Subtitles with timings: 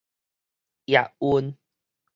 [0.87, 1.57] 驛運